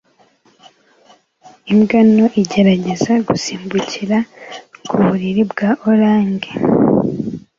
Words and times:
Imbwa 1.71 1.99
nto 2.11 2.25
igerageza 2.41 3.13
gusimbukira 3.27 4.17
ku 4.89 4.95
buriri 5.05 5.41
bwa 5.51 5.69
orange 5.89 6.51